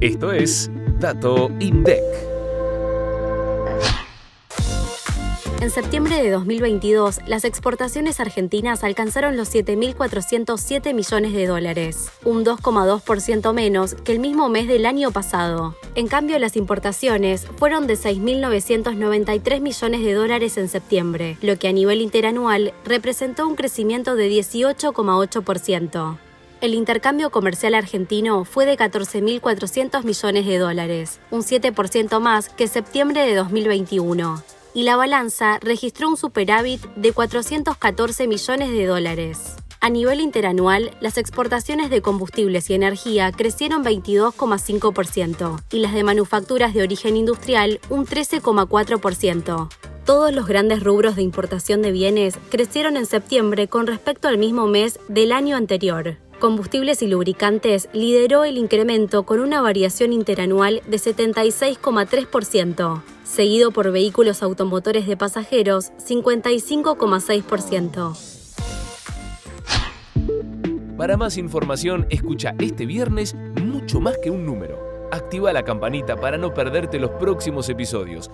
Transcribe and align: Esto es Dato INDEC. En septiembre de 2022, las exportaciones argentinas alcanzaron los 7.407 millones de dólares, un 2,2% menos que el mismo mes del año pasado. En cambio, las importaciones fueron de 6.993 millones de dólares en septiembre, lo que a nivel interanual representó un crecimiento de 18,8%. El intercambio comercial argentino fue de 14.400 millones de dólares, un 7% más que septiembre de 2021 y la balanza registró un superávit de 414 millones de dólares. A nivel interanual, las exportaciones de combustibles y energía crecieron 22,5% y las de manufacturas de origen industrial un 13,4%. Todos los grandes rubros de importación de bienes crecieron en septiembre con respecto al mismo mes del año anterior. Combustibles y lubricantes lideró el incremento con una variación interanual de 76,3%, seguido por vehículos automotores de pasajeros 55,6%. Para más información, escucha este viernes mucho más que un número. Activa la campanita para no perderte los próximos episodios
Esto 0.00 0.30
es 0.30 0.70
Dato 1.00 1.50
INDEC. 1.58 2.00
En 5.60 5.70
septiembre 5.70 6.22
de 6.22 6.30
2022, 6.30 7.18
las 7.26 7.44
exportaciones 7.44 8.20
argentinas 8.20 8.84
alcanzaron 8.84 9.36
los 9.36 9.52
7.407 9.52 10.94
millones 10.94 11.32
de 11.32 11.46
dólares, 11.48 12.12
un 12.24 12.44
2,2% 12.44 13.52
menos 13.52 13.94
que 13.96 14.12
el 14.12 14.20
mismo 14.20 14.48
mes 14.48 14.68
del 14.68 14.86
año 14.86 15.10
pasado. 15.10 15.74
En 15.96 16.06
cambio, 16.06 16.38
las 16.38 16.56
importaciones 16.56 17.48
fueron 17.56 17.88
de 17.88 17.94
6.993 17.94 19.60
millones 19.60 20.04
de 20.04 20.14
dólares 20.14 20.58
en 20.58 20.68
septiembre, 20.68 21.38
lo 21.42 21.58
que 21.58 21.66
a 21.66 21.72
nivel 21.72 22.02
interanual 22.02 22.72
representó 22.84 23.48
un 23.48 23.56
crecimiento 23.56 24.14
de 24.14 24.30
18,8%. 24.30 26.18
El 26.60 26.74
intercambio 26.74 27.30
comercial 27.30 27.74
argentino 27.74 28.44
fue 28.44 28.66
de 28.66 28.76
14.400 28.76 30.02
millones 30.02 30.44
de 30.44 30.58
dólares, 30.58 31.20
un 31.30 31.42
7% 31.42 32.18
más 32.18 32.48
que 32.48 32.66
septiembre 32.66 33.24
de 33.24 33.36
2021 33.36 34.42
y 34.74 34.82
la 34.82 34.96
balanza 34.96 35.58
registró 35.60 36.08
un 36.08 36.16
superávit 36.16 36.80
de 36.94 37.12
414 37.12 38.26
millones 38.26 38.70
de 38.70 38.86
dólares. 38.86 39.56
A 39.80 39.90
nivel 39.90 40.20
interanual, 40.20 40.90
las 41.00 41.18
exportaciones 41.18 41.90
de 41.90 42.02
combustibles 42.02 42.68
y 42.70 42.74
energía 42.74 43.30
crecieron 43.30 43.84
22,5% 43.84 45.62
y 45.70 45.78
las 45.78 45.94
de 45.94 46.02
manufacturas 46.02 46.74
de 46.74 46.82
origen 46.82 47.16
industrial 47.16 47.80
un 47.88 48.04
13,4%. 48.04 49.68
Todos 50.04 50.32
los 50.32 50.46
grandes 50.46 50.82
rubros 50.82 51.16
de 51.16 51.22
importación 51.22 51.82
de 51.82 51.92
bienes 51.92 52.36
crecieron 52.50 52.96
en 52.96 53.06
septiembre 53.06 53.68
con 53.68 53.86
respecto 53.86 54.26
al 54.26 54.38
mismo 54.38 54.66
mes 54.66 54.98
del 55.08 55.32
año 55.32 55.56
anterior. 55.56 56.16
Combustibles 56.38 57.02
y 57.02 57.08
lubricantes 57.08 57.88
lideró 57.92 58.44
el 58.44 58.56
incremento 58.58 59.24
con 59.24 59.40
una 59.40 59.60
variación 59.60 60.12
interanual 60.12 60.82
de 60.86 60.98
76,3%, 60.98 63.02
seguido 63.24 63.72
por 63.72 63.90
vehículos 63.90 64.44
automotores 64.44 65.08
de 65.08 65.16
pasajeros 65.16 65.90
55,6%. 65.98 68.16
Para 70.96 71.16
más 71.16 71.36
información, 71.38 72.06
escucha 72.08 72.54
este 72.60 72.86
viernes 72.86 73.34
mucho 73.60 73.98
más 74.00 74.16
que 74.18 74.30
un 74.30 74.46
número. 74.46 74.78
Activa 75.10 75.52
la 75.52 75.64
campanita 75.64 76.14
para 76.16 76.38
no 76.38 76.54
perderte 76.54 77.00
los 77.00 77.10
próximos 77.12 77.68
episodios 77.68 78.30